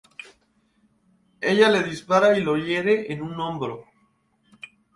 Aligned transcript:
Ella 1.51 1.69
le 1.69 1.83
dispara 1.83 2.35
y 2.35 2.41
lo 2.41 2.57
hiere 2.57 3.13
en 3.13 3.21
un 3.21 3.39
hombro. 3.39 3.85